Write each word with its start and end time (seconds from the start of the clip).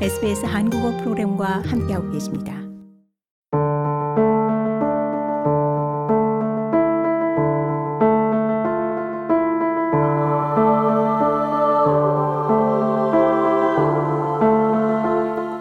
SBS 0.00 0.46
한국어 0.46 0.96
프로그램과 0.96 1.62
함께하고 1.66 2.10
계십니다. 2.10 2.54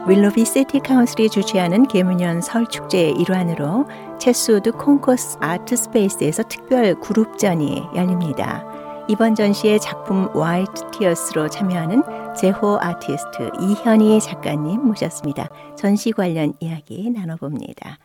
Willoughby 0.08 0.46
City 0.46 0.80
Council이 0.80 1.30
주최하는 1.30 1.88
계묘년 1.88 2.40
설 2.40 2.66
축제의 2.66 3.12
일환으로 3.20 3.88
Chatswood 4.20 4.72
Concourse 4.72 5.38
Art 5.42 5.76
Space에서 5.76 6.44
특별 6.44 6.96
그룹전이 6.96 7.90
열립니다. 7.94 8.69
이번 9.10 9.34
전시에 9.34 9.80
작품 9.80 10.30
White 10.36 10.92
Tears로 10.92 11.50
참여하는 11.50 12.04
제호 12.38 12.78
아티스트 12.80 13.50
이현희 13.60 14.20
작가님 14.20 14.86
모셨습니다. 14.86 15.50
전시 15.76 16.12
관련 16.12 16.54
이야기 16.60 17.10
나눠봅니다. 17.10 17.98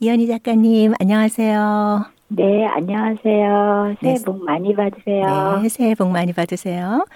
이현희 0.00 0.26
작가님 0.26 0.94
안녕하세요. 0.98 2.04
네, 2.30 2.66
안녕하세요. 2.66 3.94
새해 4.02 4.14
네. 4.14 4.24
복 4.26 4.42
많이 4.42 4.74
받으세요. 4.74 5.60
네, 5.62 5.68
새해 5.68 5.94
복 5.94 6.08
많이 6.10 6.32
받으세요. 6.32 7.06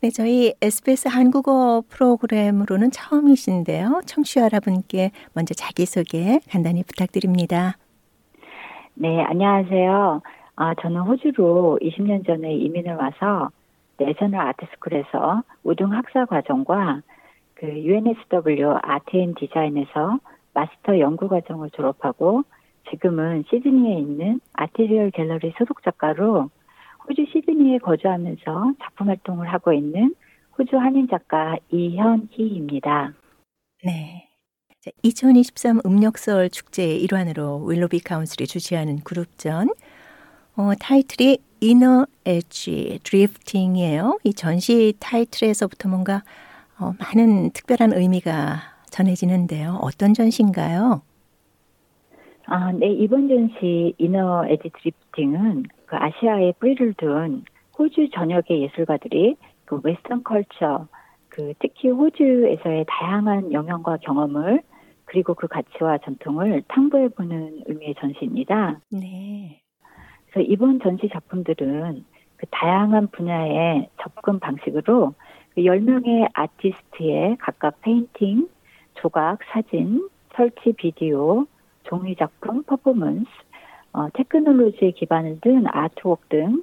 네, 0.00 0.10
저희 0.10 0.52
SBS 0.60 1.06
한국어 1.06 1.84
프로그램으로는 1.88 2.90
처음이신데요. 2.90 4.00
청취자 4.04 4.42
여러분께 4.42 5.12
먼저 5.32 5.54
자기소개 5.54 6.40
간단히 6.50 6.82
부탁드립니다. 6.82 7.76
네, 8.94 9.22
안녕하세요. 9.22 10.22
아, 10.56 10.74
저는 10.74 11.02
호주로 11.02 11.78
20년 11.82 12.26
전에 12.26 12.54
이민을 12.54 12.94
와서 12.94 13.50
National 13.98 14.40
Art 14.40 14.63
School에서 14.63 15.42
우등 15.64 15.92
학사 15.92 16.24
과정과 16.24 17.02
그 17.54 17.66
UNSW 17.66 18.74
Art 18.82 19.16
and 19.16 19.34
Design에서 19.34 20.18
마스터 20.54 20.98
연구 20.98 21.28
과정을 21.28 21.70
졸업하고 21.70 22.42
지금은 22.90 23.44
시드니에 23.50 23.98
있는 23.98 24.40
Artereal 24.54 25.10
Gallery 25.10 25.52
소속 25.58 25.82
작가로 25.82 26.50
호주 27.06 27.26
시드니에 27.32 27.78
거주하면서 27.78 28.72
작품 28.80 29.08
활동을 29.08 29.52
하고 29.52 29.72
있는 29.72 30.14
호주 30.58 30.76
한인 30.76 31.08
작가 31.08 31.56
이현희입니다. 31.70 33.12
네. 33.84 34.22
2023 35.02 35.80
음력설 35.84 36.48
축제의 36.48 37.02
일환으로 37.02 37.64
Willoughby 37.64 38.00
Council이 38.00 38.46
주최하는 38.46 39.00
그룹전 39.00 39.68
어, 40.56 40.72
타이틀이 40.80 41.38
Inner 41.62 42.06
Edge 42.24 42.98
Drifting이에요. 43.02 44.18
이 44.24 44.32
전시 44.32 44.94
타이틀에서부터 44.98 45.88
뭔가 45.88 46.22
어, 46.78 46.92
많은 46.98 47.50
특별한 47.50 47.92
의미가 47.92 48.76
전해지는데요. 48.90 49.78
어떤 49.82 50.14
전시인가요? 50.14 51.02
아, 52.46 52.72
네, 52.72 52.88
이번 52.88 53.28
전시 53.28 53.94
Inner 53.98 54.46
Edge 54.46 54.70
Drifting은 54.70 55.64
그 55.86 55.96
아시아에 55.96 56.52
뿌리를 56.60 56.94
둔 56.94 57.44
호주 57.78 58.08
전역의 58.14 58.62
예술가들이 58.62 59.36
그 59.64 59.80
Western 59.82 60.22
culture, 60.22 60.86
그 61.28 61.52
특히 61.58 61.90
호주에서의 61.90 62.86
다양한 62.88 63.52
영향과 63.52 63.98
경험을 63.98 64.62
그리고 65.04 65.34
그 65.34 65.48
가치와 65.48 65.98
전통을 65.98 66.62
탐구해 66.68 67.08
보는 67.08 67.64
의미의 67.66 67.96
전시입니다. 67.98 68.80
네. 68.90 69.60
그래서 70.36 70.52
이번 70.52 70.80
전시 70.80 71.08
작품들은 71.08 72.04
그 72.36 72.46
다양한 72.50 73.08
분야의 73.08 73.88
접근 74.02 74.38
방식으로 74.38 75.14
그 75.54 75.62
10명의 75.62 76.28
아티스트의 76.34 77.38
각각 77.40 77.80
페인팅, 77.80 78.46
조각, 78.96 79.38
사진, 79.50 80.06
설치 80.34 80.74
비디오, 80.74 81.46
종이 81.84 82.14
작품, 82.16 82.62
퍼포먼스, 82.64 83.24
어, 83.94 84.08
테크놀로지에 84.12 84.90
기반을 84.90 85.40
둔 85.40 85.64
artwork 85.68 86.28
등 86.28 86.62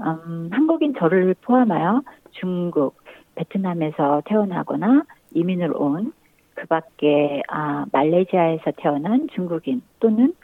음, 0.00 0.50
한국인 0.52 0.92
저를 0.94 1.34
포함하여 1.40 2.02
중국, 2.32 3.00
베트남에서 3.36 4.20
태어나거나 4.26 5.04
이민을 5.32 5.72
온 5.74 6.12
그 6.54 6.66
밖에 6.66 7.42
아, 7.48 7.84
말레이시아에서 7.92 8.72
태어난 8.76 9.28
중국인 9.34 9.82
또는 10.00 10.26
어, 10.26 10.34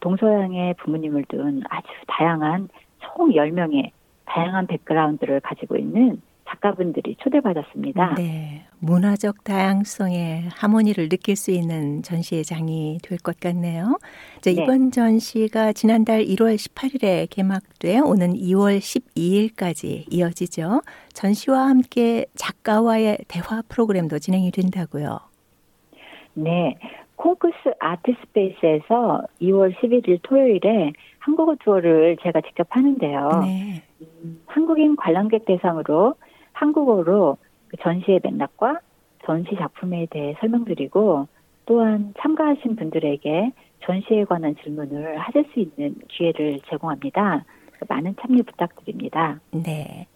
동서양의 0.00 0.74
부모님을 0.74 1.24
둔 1.28 1.62
아주 1.68 1.86
다양한 2.06 2.68
총 3.00 3.30
10명의 3.30 3.90
다양한 4.26 4.66
백그라운드를 4.66 5.40
가지고 5.40 5.76
있는 5.76 6.20
작가분들이 6.46 7.16
초대받았습니다. 7.20 8.14
네. 8.16 8.66
문화적 8.78 9.44
다양성의 9.44 10.48
하모니를 10.54 11.08
느낄 11.08 11.36
수 11.36 11.50
있는 11.50 12.02
전시의 12.02 12.44
장이 12.44 12.98
될 13.02 13.18
것 13.18 13.40
같네요. 13.40 13.98
자, 14.42 14.50
네. 14.52 14.62
이번 14.62 14.90
전시가 14.90 15.72
지난달 15.72 16.22
1월 16.24 16.56
18일에 16.56 17.28
개막돼 17.30 18.00
오는 18.00 18.34
2월 18.34 18.78
12일까지 18.78 20.04
이어지죠. 20.12 20.82
전시와 21.14 21.66
함께 21.68 22.26
작가와의 22.36 23.18
대화 23.26 23.62
프로그램도 23.68 24.18
진행이 24.18 24.50
된다고요. 24.50 25.18
네. 26.34 26.76
Concourse 27.16 27.74
Art 27.78 28.14
Space에서 28.20 29.22
2월 29.40 29.74
11일 29.76 30.18
토요일에 30.22 30.92
한국어 31.18 31.54
투어를 31.62 32.16
제가 32.22 32.40
직접 32.42 32.66
하는데요. 32.70 33.28
네. 33.42 33.82
음, 34.00 34.42
한국인 34.46 34.96
관람객 34.96 35.44
대상으로 35.46 36.14
한국어로 36.52 37.36
그 37.68 37.76
전시의 37.78 38.20
맥락과 38.22 38.80
전시 39.24 39.54
작품에 39.56 40.06
대해 40.10 40.34
설명드리고 40.40 41.28
또한 41.66 42.12
참가하신 42.20 42.76
분들에게 42.76 43.52
전시에 43.84 44.24
관한 44.24 44.54
질문을 44.62 45.18
하실 45.18 45.44
수 45.52 45.60
있는 45.60 45.96
기회를 46.08 46.60
제공합니다. 46.68 47.44
많은 47.88 48.14
참여 48.20 48.42
부탁드립니다. 48.42 49.40
네. 49.50 50.06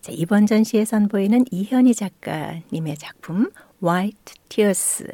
자, 0.00 0.12
이번 0.14 0.46
전시에 0.46 0.84
선보이는 0.84 1.44
이현희 1.50 1.94
작가님의 1.94 2.96
작품 2.96 3.50
White 3.82 4.34
Tears. 4.48 5.06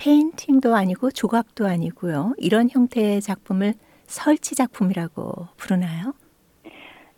페인팅도 0.00 0.74
아니고 0.74 1.10
조각도 1.10 1.66
아니고요. 1.66 2.34
이런 2.38 2.68
형태의 2.70 3.20
작품을 3.20 3.74
설치 4.06 4.54
작품이라고 4.54 5.48
부르나요? 5.56 6.14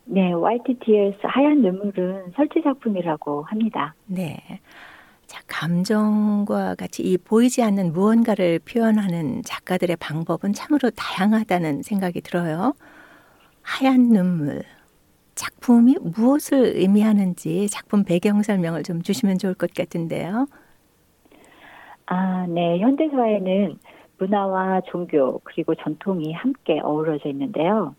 네, 0.05 0.31
Tears 0.85 1.17
하얀 1.23 1.61
눈물은 1.61 2.33
설치 2.35 2.61
작품이라고 2.61 3.43
합니다. 3.43 3.95
네. 4.05 4.37
자, 5.25 5.41
감정과 5.47 6.75
같이 6.75 7.01
이 7.03 7.17
보이지 7.17 7.63
않는 7.63 7.93
무언가를 7.93 8.59
표현하는 8.59 9.41
작가들의 9.43 9.95
방법은 9.95 10.51
참으로 10.51 10.91
다양하다는 10.91 11.83
생각이 11.83 12.19
들어요. 12.21 12.73
하얀 13.61 14.09
눈물. 14.09 14.63
작품이 15.35 15.95
무엇을 16.01 16.75
의미하는지 16.75 17.69
작품 17.69 18.03
배경 18.03 18.43
설명을 18.43 18.83
좀 18.83 19.01
주시면 19.01 19.39
좋을 19.39 19.53
것 19.53 19.73
같은데요. 19.73 20.47
아, 22.05 22.45
네. 22.47 22.79
현대 22.79 23.09
사회는 23.09 23.77
문화와 24.17 24.81
종교 24.81 25.39
그리고 25.43 25.75
전통이 25.75 26.33
함께 26.33 26.79
어우러져 26.79 27.29
있는데요. 27.29 27.95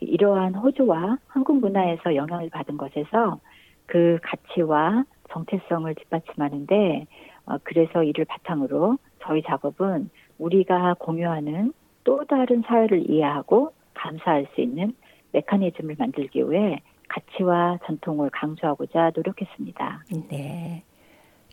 이러한 0.00 0.54
호주와 0.54 1.18
한국 1.26 1.60
문화에서 1.60 2.14
영향을 2.14 2.50
받은 2.50 2.76
것에서 2.76 3.40
그 3.86 4.18
가치와 4.22 5.04
정체성을 5.30 5.94
뒷받침하는데 5.94 7.06
어, 7.46 7.58
그래서 7.62 8.02
이를 8.02 8.24
바탕으로 8.24 8.98
저희 9.22 9.42
작업은 9.42 10.10
우리가 10.38 10.94
공유하는 10.98 11.72
또 12.04 12.24
다른 12.24 12.62
사회를 12.66 13.10
이해하고 13.10 13.72
감사할 13.94 14.46
수 14.54 14.60
있는 14.60 14.94
메커니즘을 15.32 15.96
만들기 15.98 16.50
위해 16.50 16.80
가치와 17.08 17.78
전통을 17.86 18.30
강조하고자 18.30 19.12
노력했습니다. 19.14 20.04
네. 20.28 20.82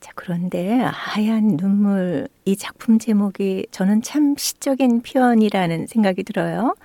자, 0.02 0.12
그런데 0.16 0.80
하얀 0.80 1.58
눈물 1.58 2.28
이 2.44 2.56
작품 2.58 2.98
제목이 2.98 3.68
저는 3.70 4.02
참 4.02 4.36
시적인 4.36 5.04
표현이라는 5.04 5.86
생각이 5.86 6.24
들어요. 6.24 6.76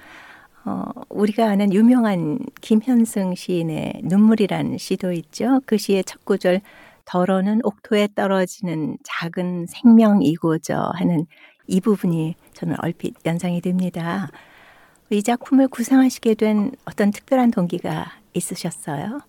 어, 0.67 0.85
우리가 1.09 1.49
아는 1.49 1.73
유명한 1.73 2.39
김현승 2.61 3.35
시인의 3.35 4.03
눈물이라는 4.05 4.77
시도 4.77 5.13
있죠. 5.13 5.63
그 5.65 5.79
시의 5.79 6.05
첫 6.05 6.27
구절 6.27 6.61
덜어는 7.07 7.63
옥토에 7.65 8.09
떨어지는 8.15 8.99
작은 9.03 9.65
생명이고저 9.67 10.93
하는 10.97 11.25
이 11.67 11.81
부분이 11.81 12.35
저는 12.53 12.77
얼핏 12.83 13.15
연상이 13.25 13.63
됩니다. 13.63 14.29
이 15.09 15.23
작품을 15.23 15.69
구상하시게 15.69 16.35
된 16.35 16.73
어떤 16.85 17.13
특별한 17.13 17.51
동기가 17.51 18.13
있으셨어요? 18.35 19.21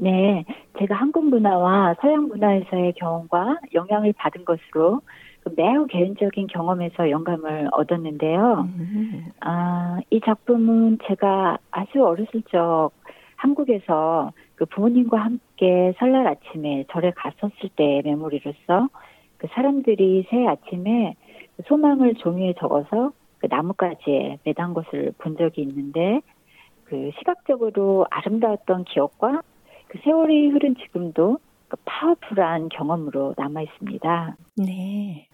네, 0.00 0.44
제가 0.78 0.94
한국 0.94 1.28
문화와 1.28 1.96
서양 2.00 2.28
문화에서의 2.28 2.92
경험과 2.94 3.58
영향을 3.74 4.12
받은 4.12 4.44
것으로 4.44 5.00
그 5.40 5.52
매우 5.56 5.86
개인적인 5.86 6.46
경험에서 6.46 7.10
영감을 7.10 7.68
얻었는데요. 7.72 8.68
음, 8.78 9.26
아, 9.40 9.98
이 10.10 10.20
작품은 10.24 10.98
제가 11.06 11.58
아주 11.72 12.04
어렸을 12.04 12.42
적 12.50 12.90
한국에서 13.36 14.32
그 14.54 14.66
부모님과 14.66 15.18
함께 15.18 15.94
설날 15.98 16.28
아침에 16.28 16.84
절에 16.92 17.12
갔었을 17.16 17.68
때의 17.76 18.02
메모리로서 18.04 18.88
그 19.36 19.46
사람들이 19.52 20.26
새해 20.30 20.46
아침에 20.46 21.14
소망을 21.66 22.14
종이에 22.14 22.54
적어서 22.58 23.12
그 23.38 23.46
나뭇가지에 23.48 24.38
매단 24.44 24.74
것을 24.74 25.12
본 25.18 25.36
적이 25.36 25.62
있는데 25.62 26.20
그 26.84 27.10
시각적으로 27.18 28.06
아름다웠던 28.10 28.84
기억과 28.84 29.42
그 29.88 29.98
세월이 30.04 30.50
흐른 30.50 30.74
지금도 30.76 31.38
그 31.68 31.76
파워풀한 31.84 32.68
경험으로 32.70 33.34
남아 33.36 33.62
있습니다. 33.62 34.36
네. 34.56 35.28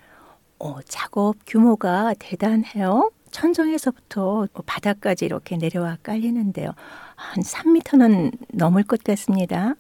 어, 0.59 0.81
작업 0.83 1.37
규모가 1.47 2.15
대단해요. 2.19 3.11
천정에서부터 3.31 4.47
바닥까지 4.65 5.25
이렇게 5.25 5.57
내려와 5.57 5.99
깔리는데요. 6.03 6.71
한 7.17 7.43
3m는 7.43 8.33
넘을 8.53 8.85
것 8.85 9.03
같습니다. 9.03 9.75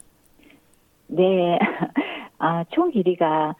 네. 1.07 1.59
아, 2.39 2.65
총 2.71 2.91
길이가 2.91 3.55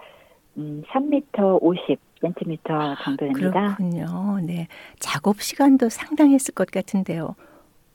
음, 0.57 0.83
3m 0.89 1.61
50cm 1.63 3.05
정도 3.05 3.27
됩니다. 3.27 3.77
그렇군요. 3.77 4.41
네. 4.45 4.67
작업 4.99 5.41
시간도 5.41 5.89
상당했을 5.89 6.55
것 6.55 6.71
같은데요. 6.71 7.37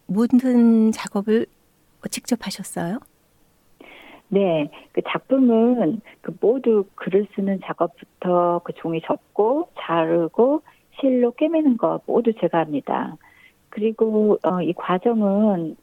모든 0.08 0.92
작업을 0.92 1.46
직접 2.08 2.46
하셨어요? 2.46 3.00
네, 4.30 4.70
그 4.92 5.02
작품은 5.08 6.02
그 6.22 6.36
모두 6.40 6.86
글을 6.96 7.28
쓰는 7.36 7.60
작업부터 7.66 8.62
그 8.64 8.74
종이 8.74 9.02
접고 9.02 9.70
자르고 9.80 10.62
실로 11.00 11.32
꿰매는 11.32 11.78
거 11.78 12.00
모두 12.06 12.32
제가 12.40 12.60
합니다. 12.60 13.16
그리고 13.70 14.38
어, 14.44 14.62
이 14.62 14.74
과정은 14.74 15.76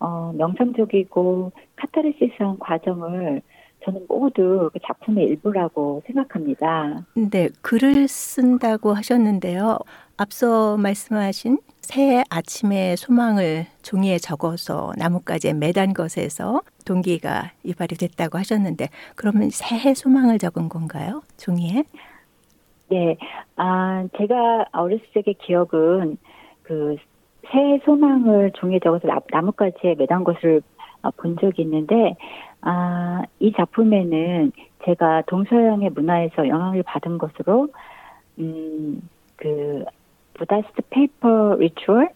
어, 0.00 0.32
명상적이고 0.36 1.52
카타르시스한 1.76 2.58
과정을 2.58 3.42
저는 3.84 4.06
모두 4.08 4.70
그 4.72 4.78
작품의 4.84 5.26
일부라고 5.26 6.02
생각합니다. 6.06 7.04
네, 7.14 7.48
글을 7.62 8.08
쓴다고 8.08 8.92
하셨는데요. 8.94 9.78
앞서 10.22 10.76
말씀하신 10.76 11.58
새해 11.80 12.22
아침에 12.30 12.94
소망을 12.94 13.66
종이에 13.82 14.18
적어서 14.18 14.92
나뭇가지에 14.96 15.52
매단 15.52 15.94
것에서 15.94 16.62
동기가 16.86 17.50
유발이 17.64 17.96
됐다고 17.96 18.38
하셨는데 18.38 18.86
그러면 19.16 19.50
새해 19.50 19.94
소망을 19.94 20.38
적은 20.38 20.68
건가요? 20.68 21.22
종이에? 21.38 21.82
네, 22.88 23.16
아 23.56 24.06
제가 24.16 24.66
어렸을 24.70 25.04
적의 25.12 25.34
기억은 25.40 26.18
그 26.62 26.94
새해 27.50 27.80
소망을 27.84 28.52
종이에 28.54 28.78
적어서 28.78 29.08
나뭇가지에 29.32 29.96
매단 29.96 30.22
것을 30.22 30.62
어, 31.02 31.10
본 31.16 31.36
적이 31.40 31.62
있는데 31.62 32.14
아, 32.60 33.22
이 33.40 33.52
작품에는 33.56 34.52
제가 34.84 35.22
동서양의 35.26 35.90
문화에서 35.90 36.46
영향을 36.46 36.84
받은 36.84 37.18
것으로 37.18 37.70
음, 38.38 39.02
그 39.34 39.84
Buddhist 40.42 40.82
paper 40.90 41.54
ritual, 41.54 42.08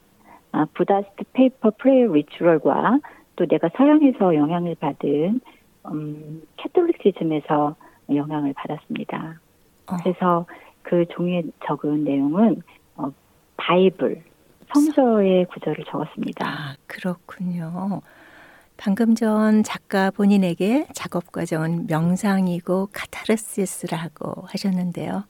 아, 0.51 0.67
Buddhist 0.75 1.23
paper 1.33 1.71
prayer 1.79 2.13
ritual과 2.13 2.99
또 3.37 3.47
내가 3.47 3.69
서양에서 3.77 4.35
영향을 4.35 4.75
받은 4.81 5.41
음, 5.87 6.43
Catholicism에서 6.57 7.77
영향을 8.13 8.53
받았습니다. 8.55 9.41
어. 9.87 9.97
그래서 10.03 10.47
그 10.83 11.05
종이에 11.11 11.45
적은 11.67 12.03
내용은 12.03 12.63
어, 12.97 13.13
바이블, 13.59 14.25
성서의 14.75 15.45
구절을 15.47 15.85
적었습니다. 15.89 16.49
아, 16.49 16.75
그렇군요. 16.89 18.01
방금 18.77 19.15
전 19.15 19.63
작가 19.63 20.11
본인에게 20.11 20.89
작업 20.95 21.31
과정은 21.31 21.87
명상이고 21.87 22.89
카타르시스라고 22.93 24.47
하셨는데요. 24.49 25.23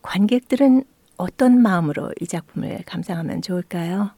관객들은 0.00 0.84
어떤 1.16 1.60
마음으로 1.60 2.10
이 2.20 2.26
작품을 2.26 2.78
감상하면 2.86 3.42
좋을까요? 3.42 4.10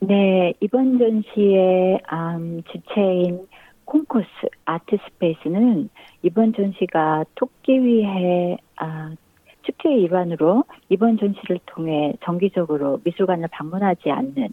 네, 0.00 0.54
이번 0.60 0.98
전시의 0.98 2.00
음, 2.12 2.62
주체인 2.70 3.48
콩코스 3.84 4.28
아트 4.64 4.96
스페이스는 5.04 5.88
이번 6.22 6.52
전시가 6.52 7.24
토끼위해 7.34 8.58
아, 8.76 9.14
축제의 9.62 10.02
일환으로 10.02 10.64
이번 10.88 11.18
전시를 11.18 11.58
통해 11.66 12.14
정기적으로 12.22 13.00
미술관을 13.04 13.48
방문하지 13.50 14.10
않는 14.10 14.48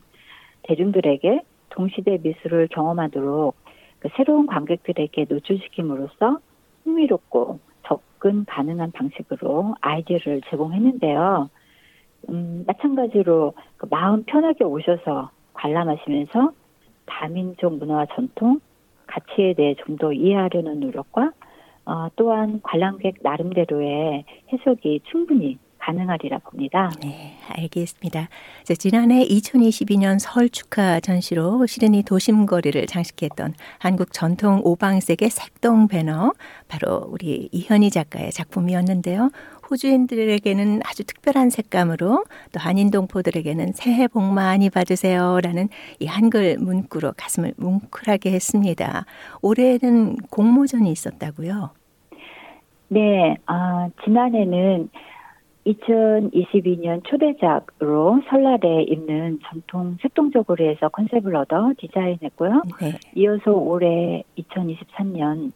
대중들에게 0.63 1.41
동시대 1.69 2.19
미술을 2.23 2.69
경험하도록 2.69 3.55
그 3.99 4.09
새로운 4.15 4.47
관객들에게 4.47 5.25
노출시킴으로써 5.29 6.39
흥미롭고 6.83 7.59
접근 8.25 8.43
가능한 8.45 8.91
방식으로 8.91 9.75
아이디어를 9.81 10.41
제공했는데요. 10.49 11.49
음, 12.29 12.63
마찬가지로 12.65 13.53
그 13.77 13.85
마음 13.89 14.23
편하게 14.23 14.63
오셔서 14.63 15.29
관람하시면서 15.53 16.51
다민족 17.05 17.77
문화와 17.77 18.07
전통, 18.15 18.59
가치에 19.05 19.53
대해 19.53 19.75
좀 19.75 19.97
더 19.97 20.11
이해하려는 20.11 20.79
노력과 20.79 21.31
어, 21.85 22.07
또한 22.15 22.61
관람객 22.63 23.17
나름대로의 23.21 24.25
해석이 24.51 25.01
충분히 25.11 25.59
가능하리라 25.85 26.39
봅니다. 26.39 26.89
네, 27.03 27.37
알겠습니다. 27.47 28.27
지난해 28.79 29.23
2022년 29.23 30.17
설 30.19 30.49
축하 30.49 30.99
전시로 30.99 31.67
시드니 31.67 32.03
도심 32.03 32.47
거리를 32.47 32.83
장식했던 32.87 33.53
한국 33.77 34.11
전통 34.11 34.61
오방색의 34.63 35.29
색동 35.29 35.87
배너, 35.87 36.33
바로 36.67 37.05
우리 37.07 37.49
이현희 37.51 37.91
작가의 37.91 38.31
작품이었는데요. 38.31 39.29
호주인들에게는 39.69 40.81
아주 40.85 41.03
특별한 41.03 41.51
색감으로 41.51 42.23
또 42.51 42.59
한인 42.59 42.89
동포들에게는 42.89 43.73
새해 43.73 44.07
복 44.07 44.23
많이 44.23 44.71
받으세요라는 44.71 45.69
이 45.99 46.07
한글 46.07 46.57
문구로 46.57 47.13
가슴을 47.15 47.53
뭉클하게 47.57 48.31
했습니다. 48.31 49.05
올해는 49.43 50.17
공모전이 50.31 50.91
있었다고요? 50.91 51.69
네, 52.87 53.35
아, 53.45 53.89
지난해는 54.03 54.89
2022년 55.65 57.03
초대작으로 57.05 58.21
설날에 58.29 58.83
입는 58.83 59.39
전통 59.49 59.97
색동적으로 60.01 60.63
해서 60.63 60.89
컨셉을 60.89 61.35
얻어 61.35 61.73
디자인했고요. 61.77 62.63
네. 62.81 62.93
이어서 63.15 63.51
올해 63.51 64.23
2023년 64.37 65.51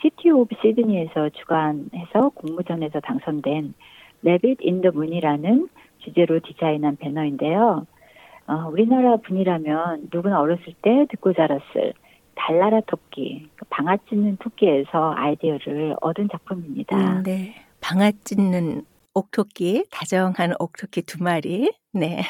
City 0.00 0.30
of 0.30 0.54
Sydney에서 0.62 1.30
주관해서 1.30 2.30
공모전에서 2.34 3.00
당선된 3.00 3.74
레빗 4.22 4.58
인더 4.60 4.92
문이라는 4.92 5.68
주제로 5.98 6.38
디자인한 6.40 6.96
배너인데요. 6.96 7.86
어, 8.46 8.68
우리나라 8.70 9.16
분이라면 9.16 10.08
누구나 10.12 10.40
어렸을 10.40 10.72
때 10.82 11.06
듣고 11.10 11.32
자랐을 11.34 11.92
달나라 12.34 12.80
토끼, 12.82 13.48
그 13.56 13.64
방아 13.68 13.96
찧는 14.08 14.36
토끼에서 14.36 15.12
아이디어를 15.16 15.96
얻은 16.00 16.28
작품입니다. 16.30 16.96
음, 16.96 17.22
네. 17.24 17.54
방아 17.80 18.12
찧는 18.22 18.82
옥토끼, 19.14 19.84
다정한 19.90 20.54
옥토끼 20.58 21.02
두 21.02 21.22
마리. 21.22 21.72
네. 21.92 22.22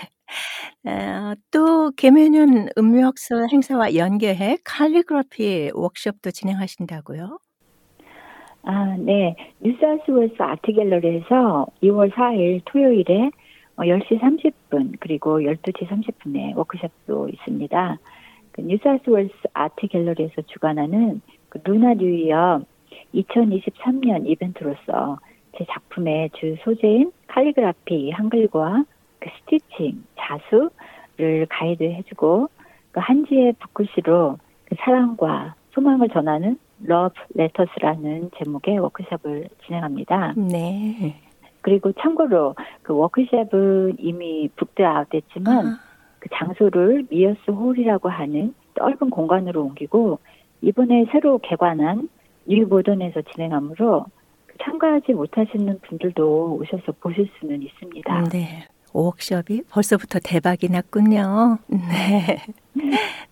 어, 0.87 1.35
또 1.51 1.91
계묘년 1.93 2.69
음력설 2.77 3.49
행사와 3.51 3.95
연계해 3.95 4.59
칼리그라피 4.65 5.71
워크숍도 5.75 6.31
진행하신다고요? 6.31 7.39
아, 8.63 8.97
네. 8.99 9.35
뉴사우스웨일스 9.61 10.37
아트 10.39 10.73
갤러리에서 10.73 11.67
2월 11.83 12.13
4일 12.13 12.63
토요일에 12.67 13.31
10시 13.77 14.17
어, 14.17 14.21
30분 14.21 14.97
그리고 15.01 15.41
12시 15.41 15.89
30분에 15.89 16.57
워크숍도 16.57 17.29
있습니다. 17.29 17.99
그 18.53 18.61
뉴사우스웨일스 18.61 19.35
아트 19.55 19.87
갤러리에서 19.87 20.43
주관하는 20.49 21.23
그 21.49 21.61
Lunar 21.65 21.95
New 21.95 22.24
Year 22.24 22.63
2023년 23.15 24.29
이벤트로서 24.29 25.19
제 25.59 25.67
작품의 25.69 26.31
주 26.35 26.57
소재인 26.63 27.11
칼리그라피, 27.27 28.11
한글과 28.11 28.85
그 29.19 29.29
stitching, 29.41 30.05
자수를 30.17 31.47
가이드 31.51 31.83
해주고 31.83 32.49
그 32.93 33.01
한지에 33.01 33.55
붓글씨로 33.55 34.39
그 34.67 34.75
사랑과 34.79 35.57
소망을 35.73 36.09
전하는 36.11 36.59
Love 36.85 37.15
Letters라는 37.35 38.31
제목의 38.39 38.79
워크숍을 38.79 39.49
진행합니다. 39.67 40.35
네. 40.37 41.17
그리고 41.61 41.93
참고로 41.93 42.55
그 42.83 42.95
워크숍은 42.95 43.97
이미 43.99 44.49
booked 44.55 44.83
out 44.83 45.09
됐지만 45.11 45.67
아. 45.67 45.81
그 46.21 46.29
장소를 46.33 47.07
미어스 47.11 47.51
홀이라고 47.51 48.09
하는 48.09 48.55
넓은 48.77 49.11
공간으로 49.11 49.65
옮기고 49.65 50.21
이번에 50.63 51.07
새로 51.11 51.39
개관한 51.39 52.09
New 52.47 52.64
Modern에서 52.64 53.23
진행하므로 53.23 54.07
참가하지 54.63 55.13
못하시는 55.13 55.81
분들도 55.89 56.59
오셔서 56.61 56.93
보실 57.01 57.29
수는 57.39 57.63
있습니다. 57.63 58.25
네. 58.31 58.67
워크숍이 58.93 59.63
벌써부터 59.71 60.19
대박이 60.23 60.69
났군요. 60.71 61.59
네. 61.69 62.43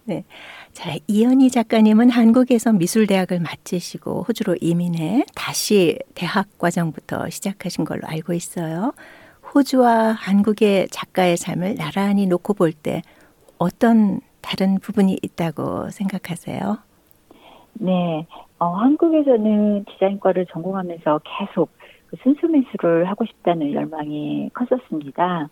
네. 0.04 0.24
자, 0.72 0.94
이현희 1.06 1.50
작가님은 1.50 2.10
한국에서 2.10 2.72
미술대학을 2.72 3.40
마치시고 3.40 4.26
호주로 4.28 4.56
이민해 4.60 5.24
다시 5.34 5.98
대학 6.14 6.46
과정부터 6.58 7.30
시작하신 7.30 7.84
걸로 7.84 8.02
알고 8.06 8.34
있어요. 8.34 8.92
호주와 9.54 10.12
한국의 10.12 10.88
작가의 10.90 11.36
삶을 11.38 11.76
나란히 11.76 12.26
놓고 12.26 12.54
볼 12.54 12.72
때 12.72 13.02
어떤 13.58 14.20
다른 14.42 14.78
부분이 14.78 15.18
있다고 15.22 15.88
생각하세요? 15.90 16.78
네, 17.74 18.26
어, 18.58 18.68
한국에서는 18.68 19.84
디자인과를 19.84 20.46
전공하면서 20.46 21.20
계속 21.24 21.70
그 22.06 22.16
순수 22.22 22.46
미술을 22.48 23.08
하고 23.08 23.26
싶다는 23.26 23.72
열망이 23.72 24.50
컸었습니다. 24.54 25.48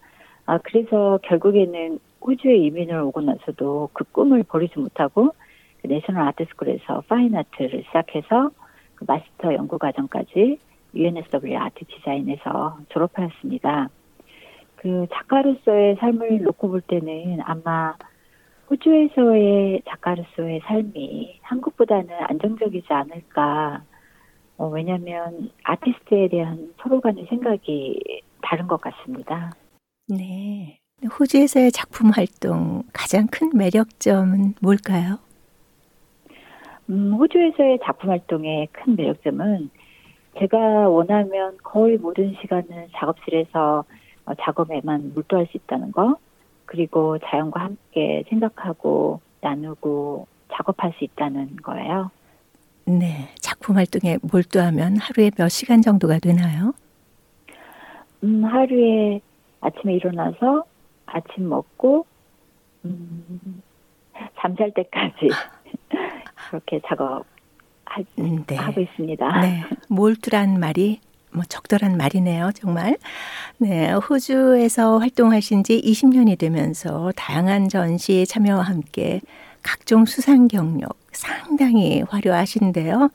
아, 0.47 0.59
그래서 0.59 1.19
결국에는 1.23 1.99
호주에 2.23 2.57
이민을 2.57 3.01
오고 3.03 3.21
나서도 3.21 3.91
그 3.93 4.05
꿈을 4.05 4.43
버리지 4.45 4.79
못하고 4.79 5.35
그 5.83 5.87
내셔널 5.87 6.27
아트스쿨에서 6.29 7.03
파인아트를 7.09 7.85
시작해서 7.85 8.51
그 8.95 9.05
마스터 9.07 9.53
연구 9.53 9.79
과정까지 9.79 10.59
UNSW 10.95 11.59
아트 11.59 11.85
디자인에서 11.85 12.79
졸업하였습니다. 12.89 13.89
그 14.77 15.07
작가로서의 15.13 15.97
삶을 15.97 16.43
놓고 16.43 16.69
볼 16.69 16.81
때는 16.81 17.41
아마 17.45 17.95
호주에서의 18.71 19.83
작가로서의 19.87 20.61
삶이 20.65 21.41
한국보다는 21.43 22.09
안정적이지 22.29 22.87
않을까. 22.91 23.83
어, 24.57 24.69
왜냐하면 24.69 25.51
아티스트에 25.65 26.29
대한 26.29 26.73
서로 26.81 27.01
간의 27.01 27.27
생각이 27.27 28.01
다른 28.43 28.67
것 28.67 28.81
같습니다. 28.81 29.53
네. 30.09 30.79
호주에서의 31.19 31.73
작품 31.73 32.11
활동 32.11 32.83
가장 32.93 33.27
큰 33.27 33.51
매력점은 33.55 34.55
뭘까요? 34.63 35.19
음, 36.89 37.15
호주에서의 37.15 37.81
작품 37.83 38.11
활동의 38.11 38.69
큰 38.73 38.97
매력점은 38.97 39.71
제가 40.39 40.89
원하면 40.89 41.57
거의 41.63 41.97
모든 41.97 42.35
시간을 42.41 42.89
작업실에서 42.93 43.85
어, 44.27 44.35
작업에만 44.41 45.13
몰두할 45.15 45.47
수 45.51 45.57
있다는 45.57 45.93
거, 45.93 46.17
그리고 46.67 47.19
자연과 47.19 47.61
함께 47.61 48.25
생각하고 48.29 49.21
나누고 49.41 50.27
작업할 50.53 50.93
수 50.99 51.05
있다는 51.05 51.57
거예요. 51.57 52.11
네. 52.87 53.29
작품 53.41 53.77
활동에 53.77 54.19
몰두하면 54.23 54.99
하루에 54.99 55.31
몇 55.37 55.49
시간 55.49 55.83
정도가 55.83 56.19
되나요? 56.19 56.75
음, 58.23 58.45
하루에 58.45 59.21
아침에 59.61 59.95
일어나서 59.95 60.65
아침 61.07 61.49
먹고 61.49 62.07
음, 62.85 63.63
잠잘 64.39 64.73
때까지 64.73 65.29
그렇게 66.51 66.81
작업 66.87 67.25
음, 68.19 68.45
네. 68.47 68.57
하고 68.57 68.81
있습니다. 68.81 69.41
네. 69.41 69.63
몰두란 69.89 70.59
말이 70.59 71.01
뭐 71.35 71.43
적절한 71.49 71.97
말이네요, 71.97 72.53
정말. 72.55 72.97
네, 73.59 73.93
호주에서 73.93 74.99
활동하신 74.99 75.65
지 75.65 75.81
20년이 75.81 76.39
되면서 76.39 77.13
다양한 77.17 77.69
전시에 77.69 78.25
참여와 78.25 78.63
함께 78.63 79.21
각종 79.63 80.05
수상 80.05 80.49
경력 80.49 80.97
상당히 81.13 82.03
화려하신데요. 82.09 83.11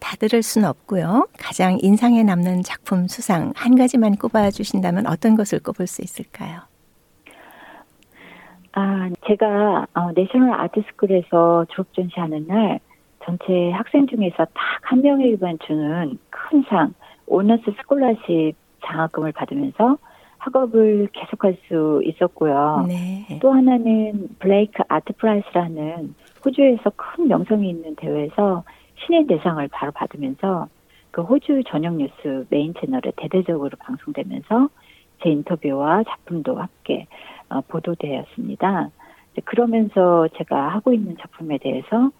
다 0.00 0.16
들을 0.16 0.42
수는 0.42 0.68
없고요. 0.68 1.28
가장 1.38 1.78
인상에 1.80 2.22
남는 2.24 2.62
작품 2.64 3.06
수상 3.06 3.52
한 3.54 3.76
가지만 3.76 4.16
꼽아 4.16 4.50
주신다면 4.50 5.06
어떤 5.06 5.36
것을 5.36 5.60
꼽을 5.60 5.86
수 5.86 6.02
있을까요? 6.02 6.60
아, 8.72 9.08
제가 9.28 9.86
어, 9.94 10.10
National 10.14 10.58
Art 10.60 10.85
School에서 10.85 11.66
졸업 11.70 11.92
전시하는 11.94 12.46
날 12.48 12.80
전체 13.24 13.70
학생 13.72 14.06
중에서 14.08 14.44
딱 14.46 14.72
한 14.82 15.00
명에게만 15.00 15.58
주는 15.66 16.18
큰 16.28 16.64
상, 16.68 16.92
Honours 17.26 17.62
Scholarship 17.78 18.54
장학금을 18.84 19.32
받으면서 19.32 19.98
학업을 20.38 21.08
계속할 21.12 21.56
수 21.68 22.02
있었고요. 22.04 22.84
네. 22.88 23.38
또 23.40 23.52
하나는 23.52 24.28
Blake 24.40 24.82
Art 24.88 25.12
Prize라는 25.12 26.14
호주에서 26.44 26.90
큰 26.96 27.28
명성이 27.28 27.70
있는 27.70 27.94
대회에서 27.94 28.64
신인 28.96 29.26
대상을 29.28 29.66
바로 29.68 29.92
받으면서 29.92 30.68
그 31.12 31.22
호주 31.22 31.62
전용 31.68 31.98
뉴스 31.98 32.46
메인 32.50 32.74
채널에 32.74 33.12
대대적으로 33.16 33.70
방송되면서 33.78 34.68
제 35.22 35.30
인터뷰와 35.30 36.02
작품도 36.04 36.56
함께 36.56 37.06
어, 37.48 37.60
보도되었습니다. 37.68 38.90
그러면서 39.44 40.26
제가 40.36 40.68
하고 40.68 40.92
있는 40.92 41.16
작품에 41.20 41.58
대해서 41.58 42.10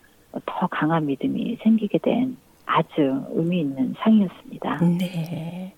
더 0.46 0.66
강한 0.68 1.06
믿음이 1.06 1.58
생기게 1.62 1.98
된 1.98 2.36
아주 2.72 3.24
의미 3.30 3.60
있는 3.60 3.94
상이었습니다. 3.98 4.78
네. 4.98 5.74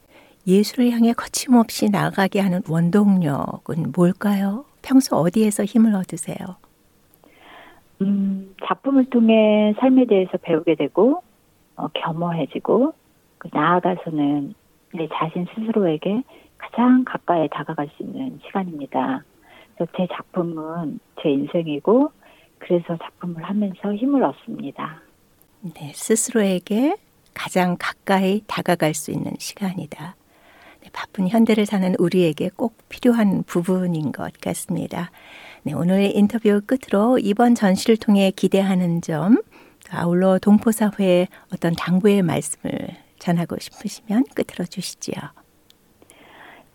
예술을 0.47 0.91
향해 0.91 1.13
거침없이 1.13 1.91
나아가게 1.91 2.39
하는 2.39 2.61
원동력은 2.69 3.93
뭘까요? 3.97 4.65
평소 4.83 5.17
어디에서 5.17 5.65
힘을 5.65 5.95
얻으세요? 5.95 6.37
음, 8.03 8.55
작품을 8.65 9.07
통해 9.07 9.75
삶에 9.81 10.05
대해서 10.05 10.37
배우게 10.39 10.77
되고 10.77 11.23
어, 11.77 11.89
겸허해지고 11.89 12.93
그 13.39 13.49
나아가서는 13.53 14.55
내 14.93 15.09
자신 15.13 15.47
스스로에게 15.55 16.23
가장 16.59 17.05
가까이 17.05 17.49
다가갈 17.49 17.89
수 17.97 18.05
있는 18.05 18.39
시간입니다. 18.47 19.25
그래서 19.75 19.93
제 19.97 20.07
작품은 20.13 21.01
제 21.21 21.31
인생이고 21.31 22.13
그래서 22.59 22.97
작품을 22.97 23.43
하면서 23.43 23.95
힘을 23.95 24.23
얻습니다. 24.23 25.04
네, 25.73 25.93
스스로에게 25.95 26.95
가장 27.33 27.77
가까이 27.79 28.43
다가갈 28.47 28.93
수 28.93 29.11
있는 29.11 29.33
시간이다. 29.39 30.15
네, 30.83 30.91
바쁜 30.93 31.27
현대를 31.27 31.65
사는 31.65 31.95
우리에게 31.99 32.51
꼭 32.55 32.77
필요한 32.91 33.43
부분인 33.45 34.13
것 34.13 34.31
같습니다. 34.43 35.11
네, 35.63 35.73
오늘 35.73 36.15
인터뷰 36.15 36.61
끝으로 36.67 37.19
이번 37.19 37.55
전시를 37.55 37.97
통해 37.97 38.31
기대하는 38.31 39.01
점, 39.01 39.41
아울러 39.91 40.39
동포사회의 40.39 41.29
어떤 41.55 41.73
당부의 41.73 42.21
말씀을 42.21 42.71
전하고 43.19 43.57
싶으시면 43.59 44.25
끝으로 44.35 44.67
주시지요. 44.67 45.17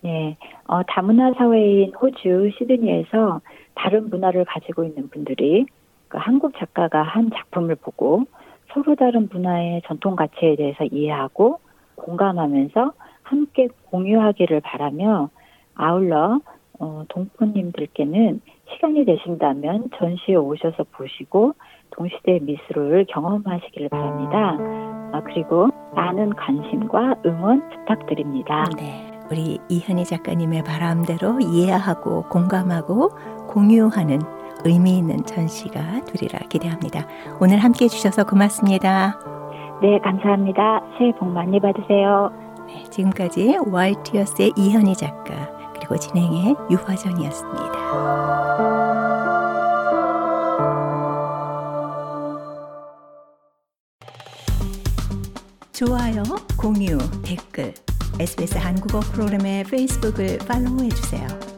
네, 0.00 0.36
어, 0.64 0.82
다문화 0.82 1.32
사회인 1.34 1.94
호주 1.94 2.50
시드니에서 2.58 3.40
다른 3.76 4.10
문화를 4.10 4.44
가지고 4.46 4.82
있는 4.82 5.08
분들이 5.10 5.66
그 6.08 6.18
한국 6.18 6.54
작가가 6.58 7.04
한 7.04 7.30
작품을 7.30 7.76
보고 7.76 8.26
서로 8.72 8.94
다른 8.94 9.28
문화의 9.30 9.82
전통 9.86 10.16
가치에 10.16 10.56
대해서 10.56 10.84
이해하고 10.84 11.60
공감하면서 11.96 12.92
함께 13.22 13.68
공유하기를 13.90 14.60
바라며 14.60 15.30
아울러 15.74 16.40
어, 16.78 17.04
동포님들께는 17.08 18.40
시간이 18.72 19.04
되신다면 19.04 19.90
전시에 19.98 20.34
오셔서 20.34 20.84
보시고 20.92 21.54
동시대 21.90 22.40
미술을 22.42 23.06
경험하시기를 23.08 23.88
바랍니다. 23.90 24.56
아, 25.12 25.22
그리고 25.24 25.68
많은 25.94 26.34
관심과 26.34 27.16
응원 27.26 27.68
부탁드립니다. 27.68 28.64
네. 28.76 29.10
우리 29.30 29.58
이현희 29.68 30.04
작가님의 30.04 30.64
바람대로 30.64 31.38
이해하고 31.40 32.24
공감하고 32.30 33.10
공유하는 33.48 34.18
의미 34.64 34.98
있는 34.98 35.24
전시가 35.24 36.04
되리라 36.04 36.38
기대합니다. 36.48 37.06
오늘 37.40 37.58
함께 37.58 37.84
해주셔서 37.86 38.24
고맙습니다. 38.24 39.18
네, 39.82 39.98
감사합니다. 40.00 40.82
새해 40.98 41.12
복 41.18 41.28
많이 41.28 41.58
받으세요. 41.60 42.30
네, 42.66 42.84
지금까지 42.90 43.58
와이티어스의 43.66 44.52
이현희 44.56 44.94
작가 44.94 45.34
그리고 45.74 45.96
진행의 45.96 46.54
유화정이었습니다. 46.70 47.80
좋아요, 55.72 56.22
공유, 56.58 56.98
댓글 57.24 57.72
SBS 58.20 58.58
한국어 58.58 59.00
프로그램의 59.00 59.64
페이스북을 59.64 60.38
팔로우해 60.46 60.90
주세요. 60.90 61.49